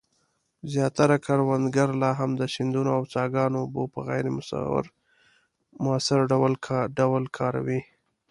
[0.73, 4.25] زیاتره کروندګر لا هم د سیندونو او څاګانو اوبه په غیر
[5.85, 6.19] مؤثر
[7.09, 7.81] ډول کاروي.